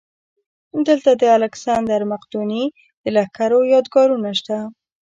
[0.87, 2.65] دلته د الکسندر مقدوني
[3.03, 4.57] د لښکرو یادګارونه شته